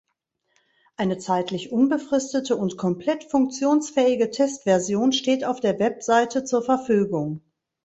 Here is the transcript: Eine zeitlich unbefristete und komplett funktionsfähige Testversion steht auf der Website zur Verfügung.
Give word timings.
Eine 0.97 1.19
zeitlich 1.19 1.71
unbefristete 1.71 2.55
und 2.55 2.75
komplett 2.75 3.23
funktionsfähige 3.25 4.31
Testversion 4.31 5.11
steht 5.11 5.43
auf 5.45 5.59
der 5.59 5.77
Website 5.77 6.31
zur 6.47 6.63
Verfügung. 6.63 7.43